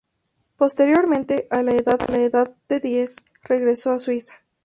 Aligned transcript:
Posteriormente, 0.57 1.45
a 1.51 1.61
la 1.61 1.73
edad 1.73 1.99
de 2.67 2.79
diez, 2.79 3.17
regresó 3.43 3.91
a 3.91 3.99
Suiza. 3.99 4.33